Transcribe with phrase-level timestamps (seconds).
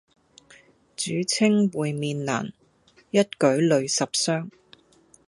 [0.95, 2.51] 主稱會面難，
[3.11, 4.49] 一舉累十觴。